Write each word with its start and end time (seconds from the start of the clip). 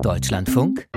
Deutschlandfunk 0.00 0.88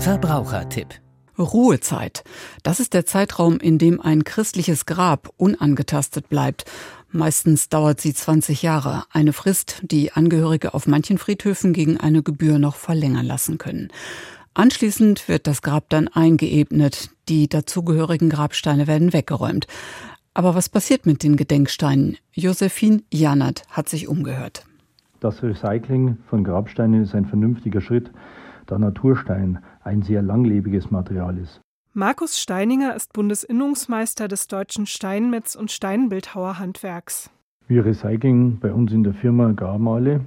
Verbrauchertipp 0.00 1.00
Ruhezeit. 1.38 2.24
Das 2.62 2.80
ist 2.80 2.94
der 2.94 3.06
Zeitraum, 3.06 3.58
in 3.60 3.78
dem 3.78 4.00
ein 4.00 4.24
christliches 4.24 4.86
Grab 4.86 5.32
unangetastet 5.36 6.28
bleibt. 6.28 6.64
Meistens 7.10 7.68
dauert 7.68 8.00
sie 8.00 8.12
20 8.12 8.62
Jahre. 8.62 9.04
Eine 9.12 9.32
Frist, 9.32 9.82
die 9.82 10.12
Angehörige 10.12 10.74
auf 10.74 10.86
manchen 10.86 11.18
Friedhöfen 11.18 11.72
gegen 11.72 11.98
eine 11.98 12.22
Gebühr 12.22 12.58
noch 12.58 12.76
verlängern 12.76 13.26
lassen 13.26 13.58
können. 13.58 13.92
Anschließend 14.54 15.28
wird 15.28 15.46
das 15.46 15.62
Grab 15.62 15.88
dann 15.90 16.08
eingeebnet. 16.08 17.10
Die 17.28 17.48
dazugehörigen 17.48 18.30
Grabsteine 18.30 18.86
werden 18.86 19.12
weggeräumt. 19.12 19.66
Aber 20.34 20.54
was 20.54 20.68
passiert 20.68 21.06
mit 21.06 21.22
den 21.22 21.36
Gedenksteinen? 21.36 22.16
Josephine 22.32 23.02
Janert 23.12 23.62
hat 23.70 23.88
sich 23.88 24.08
umgehört. 24.08 24.64
Das 25.26 25.42
Recycling 25.42 26.18
von 26.28 26.44
Grabsteinen 26.44 27.02
ist 27.02 27.12
ein 27.12 27.24
vernünftiger 27.24 27.80
Schritt, 27.80 28.12
da 28.66 28.78
Naturstein 28.78 29.58
ein 29.82 30.02
sehr 30.02 30.22
langlebiges 30.22 30.92
Material 30.92 31.36
ist. 31.36 31.60
Markus 31.94 32.38
Steininger 32.38 32.94
ist 32.94 33.12
Bundesinnungsmeister 33.12 34.28
des 34.28 34.46
deutschen 34.46 34.86
Steinmetz- 34.86 35.56
und 35.56 35.72
Steinbildhauerhandwerks. 35.72 37.28
Wir 37.66 37.84
recyceln 37.84 38.60
bei 38.60 38.72
uns 38.72 38.92
in 38.92 39.02
der 39.02 39.14
Firma 39.14 39.50
Grabmale, 39.50 40.20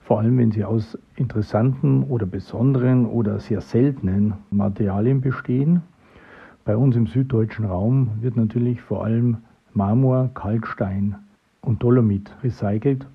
vor 0.00 0.20
allem 0.20 0.38
wenn 0.38 0.50
sie 0.50 0.64
aus 0.64 0.96
interessanten 1.16 2.04
oder 2.04 2.24
besonderen 2.24 3.04
oder 3.04 3.40
sehr 3.40 3.60
seltenen 3.60 4.32
Materialien 4.50 5.20
bestehen. 5.20 5.82
Bei 6.64 6.74
uns 6.74 6.96
im 6.96 7.06
süddeutschen 7.06 7.66
Raum 7.66 8.12
wird 8.22 8.38
natürlich 8.38 8.80
vor 8.80 9.04
allem 9.04 9.36
Marmor, 9.74 10.30
Kalkstein 10.32 11.16
und 11.60 11.82
Dolomit 11.82 12.34
recycelt 12.42 13.06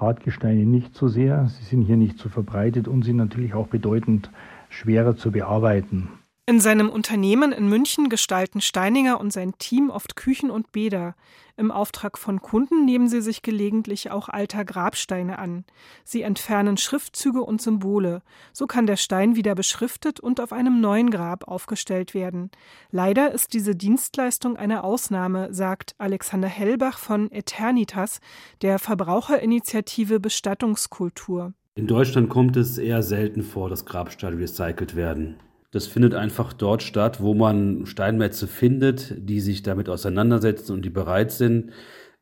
Hartgesteine 0.00 0.64
nicht 0.64 0.94
so 0.94 1.08
sehr. 1.08 1.46
Sie 1.48 1.64
sind 1.64 1.82
hier 1.82 1.96
nicht 1.96 2.18
so 2.18 2.28
verbreitet 2.28 2.88
und 2.88 3.02
sind 3.04 3.16
natürlich 3.16 3.54
auch 3.54 3.68
bedeutend 3.68 4.30
schwerer 4.68 5.16
zu 5.16 5.32
bearbeiten. 5.32 6.08
In 6.48 6.60
seinem 6.60 6.88
Unternehmen 6.88 7.52
in 7.52 7.68
München 7.68 8.08
gestalten 8.08 8.62
Steininger 8.62 9.20
und 9.20 9.34
sein 9.34 9.52
Team 9.58 9.90
oft 9.90 10.16
Küchen 10.16 10.50
und 10.50 10.72
Bäder. 10.72 11.14
Im 11.58 11.70
Auftrag 11.70 12.16
von 12.16 12.40
Kunden 12.40 12.86
nehmen 12.86 13.06
sie 13.06 13.20
sich 13.20 13.42
gelegentlich 13.42 14.10
auch 14.10 14.30
alter 14.30 14.64
Grabsteine 14.64 15.38
an. 15.38 15.66
Sie 16.04 16.22
entfernen 16.22 16.78
Schriftzüge 16.78 17.42
und 17.42 17.60
Symbole. 17.60 18.22
So 18.54 18.66
kann 18.66 18.86
der 18.86 18.96
Stein 18.96 19.36
wieder 19.36 19.54
beschriftet 19.54 20.20
und 20.20 20.40
auf 20.40 20.54
einem 20.54 20.80
neuen 20.80 21.10
Grab 21.10 21.46
aufgestellt 21.46 22.14
werden. 22.14 22.50
Leider 22.90 23.30
ist 23.30 23.52
diese 23.52 23.76
Dienstleistung 23.76 24.56
eine 24.56 24.84
Ausnahme, 24.84 25.52
sagt 25.52 25.96
Alexander 25.98 26.48
Hellbach 26.48 26.96
von 26.96 27.30
Eternitas, 27.30 28.20
der 28.62 28.78
Verbraucherinitiative 28.78 30.18
Bestattungskultur. 30.18 31.52
In 31.74 31.86
Deutschland 31.86 32.30
kommt 32.30 32.56
es 32.56 32.78
eher 32.78 33.02
selten 33.02 33.42
vor, 33.42 33.68
dass 33.68 33.84
Grabsteine 33.84 34.38
recycelt 34.38 34.96
werden. 34.96 35.36
Das 35.70 35.86
findet 35.86 36.14
einfach 36.14 36.52
dort 36.52 36.82
statt, 36.82 37.20
wo 37.20 37.34
man 37.34 37.84
Steinmetze 37.84 38.46
findet, 38.46 39.14
die 39.18 39.40
sich 39.40 39.62
damit 39.62 39.88
auseinandersetzen 39.88 40.72
und 40.72 40.82
die 40.82 40.90
bereit 40.90 41.30
sind, 41.30 41.72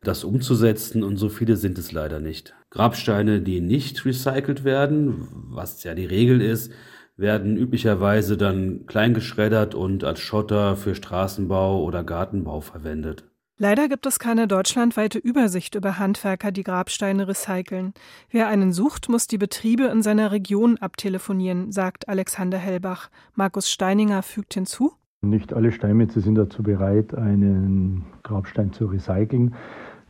das 0.03 0.25
umzusetzen. 0.25 1.05
Und 1.05 1.17
so 1.17 1.29
viele 1.29 1.57
sind 1.57 1.79
es 1.79 1.93
leider 1.93 2.19
nicht. 2.19 2.55
Grabsteine, 2.71 3.41
die 3.41 3.61
nicht 3.61 4.05
recycelt 4.05 4.65
werden, 4.65 5.29
was 5.51 5.85
ja 5.85 5.95
die 5.95 6.07
Regel 6.07 6.41
ist, 6.41 6.73
werden 7.17 7.57
üblicherweise 7.57 8.37
dann 8.37 8.85
kleingeschreddert 8.87 9.75
und 9.75 10.05
als 10.05 10.21
Schotter 10.21 10.77
für 10.77 10.95
Straßenbau 10.95 11.83
oder 11.83 12.05
Gartenbau 12.05 12.61
verwendet. 12.61 13.25
Leider 13.59 13.89
gibt 13.89 14.05
es 14.05 14.19
keine 14.19 14.47
deutschlandweite 14.47 15.19
Übersicht 15.19 15.77
über 15.77 15.99
Handwerker, 15.99 16.53
die 16.53 16.63
Grabsteine 16.63 17.27
recyceln. 17.27 17.95
Wer 18.31 18.49
einen 18.49 18.75
sucht, 18.75 19.09
muss 19.09 19.29
die 19.29 19.39
Betriebe 19.39 19.85
in 19.85 20.03
seiner 20.03 20.31
Region 20.31 20.77
abtelefonieren, 20.77 21.73
sagt 21.73 22.07
Alexander 22.07 22.59
Hellbach. 22.59 23.09
Markus 23.35 23.71
Steininger 23.71 24.23
fügt 24.23 24.53
hinzu. 24.53 24.93
Nicht 25.23 25.55
alle 25.55 25.73
Steinmetze 25.73 26.21
sind 26.21 26.35
dazu 26.35 26.63
bereit, 26.63 27.15
einen 27.15 28.05
Grabstein 28.25 28.75
zu 28.75 28.85
recyceln. 28.89 29.55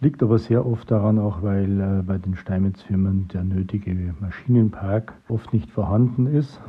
Liegt 0.00 0.24
aber 0.24 0.40
sehr 0.40 0.66
oft 0.66 0.90
daran, 0.90 1.20
auch 1.20 1.42
weil 1.44 1.80
äh, 1.80 2.02
bei 2.02 2.18
den 2.18 2.34
Steinmetzfirmen 2.34 3.28
der 3.28 3.44
nötige 3.44 4.16
Maschinenpark 4.18 5.12
oft 5.28 5.52
nicht 5.52 5.70
vorhanden 5.70 6.26
ist 6.26 6.60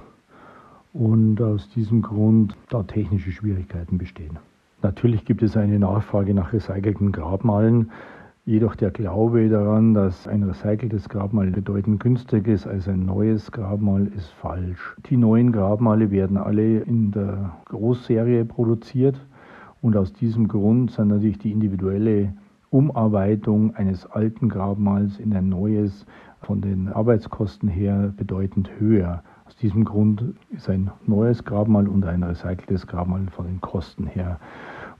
und 0.93 1.41
aus 1.41 1.69
diesem 1.71 2.03
Grund 2.03 2.55
da 2.69 2.83
technische 2.83 3.31
Schwierigkeiten 3.31 3.97
bestehen. 3.97 4.37
Natürlich 4.83 5.25
gibt 5.25 5.41
es 5.41 5.57
eine 5.57 5.79
Nachfrage 5.79 6.35
nach 6.35 6.53
recycelten 6.53 7.11
Grabmalen. 7.11 7.91
Jedoch 8.45 8.75
der 8.75 8.91
Glaube 8.91 9.49
daran, 9.49 9.95
dass 9.95 10.27
ein 10.27 10.43
recyceltes 10.43 11.09
Grabmal 11.09 11.49
bedeutend 11.49 11.99
günstiger 11.99 12.53
ist 12.53 12.67
als 12.67 12.87
ein 12.87 13.03
neues 13.03 13.51
Grabmal, 13.51 14.05
ist 14.07 14.29
falsch. 14.29 14.95
Die 15.09 15.17
neuen 15.17 15.51
Grabmale 15.51 16.11
werden 16.11 16.37
alle 16.37 16.81
in 16.81 17.11
der 17.11 17.57
Großserie 17.65 18.45
produziert 18.45 19.19
und 19.81 19.97
aus 19.97 20.13
diesem 20.13 20.47
Grund 20.47 20.91
sind 20.91 21.07
natürlich 21.07 21.39
die 21.39 21.51
individuelle 21.51 22.33
Umarbeitung 22.69 23.73
eines 23.75 24.05
alten 24.05 24.47
Grabmals 24.47 25.17
in 25.19 25.35
ein 25.35 25.49
neues 25.49 26.05
von 26.41 26.61
den 26.61 26.89
Arbeitskosten 26.89 27.67
her 27.67 28.13
bedeutend 28.15 28.69
höher. 28.79 29.23
Aus 29.47 29.55
diesem 29.55 29.85
Grund 29.85 30.35
ist 30.49 30.67
ein 30.67 30.91
neues 31.05 31.45
Grabmal 31.45 31.87
und 31.87 32.03
ein 32.03 32.21
recyceltes 32.21 32.85
Grabmal 32.85 33.27
von 33.31 33.45
den 33.45 33.61
Kosten 33.61 34.05
her 34.05 34.41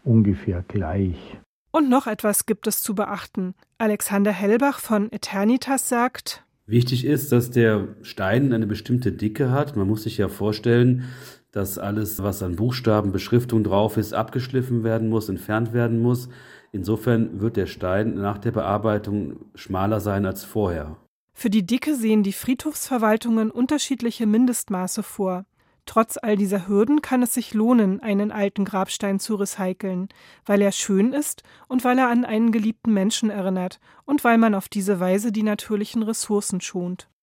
ungefähr 0.06 0.64
gleich. 0.66 1.38
Und 1.72 1.90
noch 1.90 2.08
etwas 2.08 2.46
gibt 2.46 2.66
es 2.66 2.80
zu 2.80 2.96
beachten. 2.96 3.56
Alexander 3.78 4.32
Hellbach 4.32 4.80
von 4.80 5.12
Eternitas 5.12 5.90
sagt, 5.90 6.46
Wichtig 6.66 7.06
ist, 7.06 7.32
dass 7.34 7.52
der 7.52 7.90
Stein 8.02 8.54
eine 8.54 8.68
bestimmte 8.68 9.12
Dicke 9.12 9.52
hat. 9.52 9.76
Man 9.76 9.88
muss 9.88 10.04
sich 10.04 10.18
ja 10.18 10.30
vorstellen, 10.30 11.04
dass 11.52 11.78
alles, 11.78 12.24
was 12.24 12.42
an 12.42 12.56
Buchstaben, 12.56 13.12
Beschriftung 13.12 13.66
drauf 13.66 13.98
ist, 13.98 14.14
abgeschliffen 14.14 14.84
werden 14.84 15.10
muss, 15.10 15.28
entfernt 15.28 15.74
werden 15.74 16.02
muss. 16.02 16.30
Insofern 16.72 17.42
wird 17.42 17.58
der 17.58 17.66
Stein 17.66 18.16
nach 18.16 18.38
der 18.38 18.52
Bearbeitung 18.52 19.46
schmaler 19.56 20.00
sein 20.00 20.26
als 20.26 20.46
vorher. 20.46 20.98
Für 21.40 21.52
die 21.52 21.68
Dicke 21.68 21.94
sehen 21.94 22.24
die 22.24 22.34
Friedhofsverwaltungen 22.34 23.52
unterschiedliche 23.52 24.26
Mindestmaße 24.26 25.04
vor. 25.04 25.46
Trotz 25.86 26.18
all 26.20 26.36
dieser 26.36 26.68
Hürden 26.68 27.04
kann 27.04 27.22
es 27.22 27.36
sich 27.36 27.54
lohnen, 27.54 28.00
einen 28.00 28.32
alten 28.32 28.66
Grabstein 28.66 29.20
zu 29.20 29.36
recyceln, 29.36 30.10
weil 30.48 30.64
er 30.64 30.72
schön 30.72 31.14
ist 31.14 31.44
und 31.68 31.84
weil 31.84 32.00
er 32.00 32.10
an 32.10 32.26
einen 32.26 32.52
geliebten 32.52 32.92
Menschen 32.92 33.30
erinnert 33.30 33.80
und 34.04 34.24
weil 34.24 34.40
man 34.40 34.56
auf 34.56 34.68
diese 34.68 35.00
Weise 35.00 35.32
die 35.32 35.44
natürlichen 35.44 36.02
Ressourcen 36.02 36.60
schont. 36.60 37.08